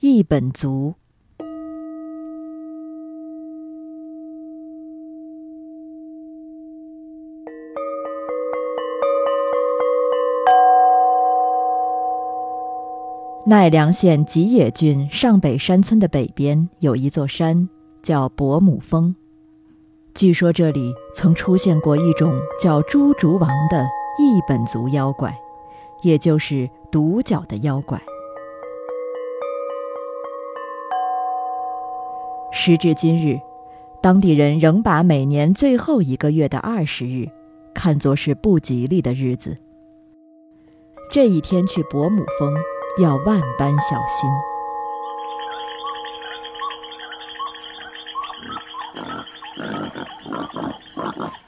[0.00, 0.94] 一本族。
[13.44, 17.68] 奈良县吉野郡上北山村的北边有一座山，
[18.00, 19.16] 叫伯母峰。
[20.14, 23.84] 据说这里曾出现过一种叫猪竹王的
[24.16, 25.36] 异本族妖怪，
[26.04, 28.00] 也就是独角的妖怪。
[32.60, 33.38] 时至今日，
[34.02, 37.28] 当地人仍把每年最后一个月的二十日
[37.72, 39.56] 看作是不吉利的日子。
[41.12, 42.52] 这一天去伯母峰。
[43.00, 44.28] 要万般小心。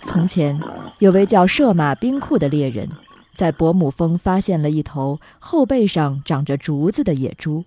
[0.05, 0.61] 从前，
[1.01, 2.89] 有位叫射马兵库的猎人，
[3.35, 7.65] 在伯母峰发现了一头后背上长着竹子的野猪。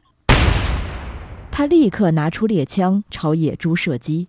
[1.56, 4.28] 他立刻拿出猎枪朝野猪射击，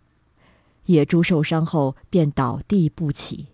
[0.84, 3.46] 野猪受伤后便倒地不起。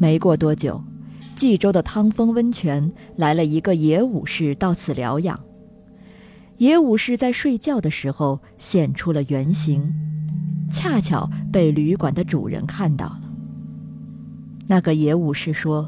[0.00, 0.82] 没过多久。
[1.34, 5.38] 冀州的汤丰温泉来了一个野武士到此疗养。
[6.56, 9.92] 野武士在睡觉的时候现出了原形，
[10.70, 13.20] 恰巧被旅馆的主人看到了。
[14.66, 15.86] 那个野武士说：“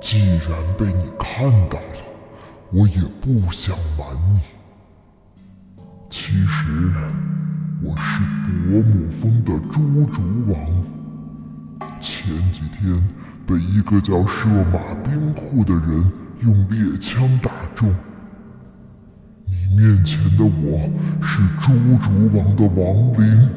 [0.00, 2.02] 既然被你看到了，
[2.72, 4.40] 我也不想瞒你。
[6.08, 6.90] 其实
[7.82, 10.60] 我是伯母峰的猪竹王。
[12.00, 13.02] 前几天……”
[13.48, 17.88] 被一个叫射马兵库的人用猎枪打中。
[19.46, 20.78] 你面前的我
[21.22, 23.48] 是猪竹王的亡灵，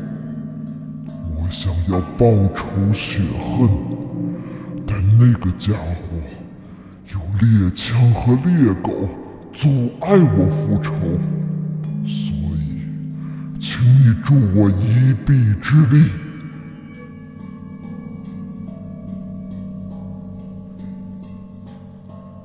[1.35, 2.25] 我想要报
[2.55, 3.69] 仇雪恨，
[4.87, 6.10] 但那个家伙
[7.41, 8.91] 猎枪和猎狗
[9.51, 9.67] 阻
[9.99, 10.93] 碍我复仇，
[12.05, 16.05] 所以，请你助我一臂之力。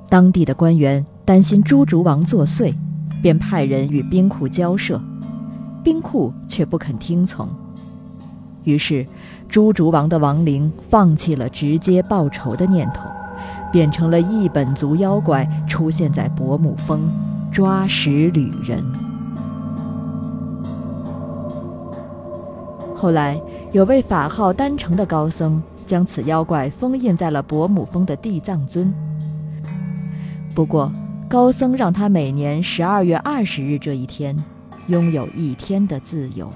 [0.08, 2.74] 当地的官员担心朱竹王作祟，
[3.20, 4.98] 便派人与兵库交涉，
[5.84, 7.46] 兵库却不肯听从。
[8.64, 9.06] 于是，
[9.46, 13.10] 朱竹王的亡灵放弃了直接报仇的念头，
[13.72, 17.10] 变成了一本族妖怪，出现在伯母峰，
[17.50, 18.82] 抓食旅人。
[22.94, 23.40] 后来，
[23.72, 28.92] 有位法号丹成的高僧，将此妖怪封印在了伯母峰的地藏尊。
[30.54, 30.90] 不过，
[31.28, 34.36] 高僧让他每年十二月二十日这一天，
[34.86, 36.50] 拥有一天的自由。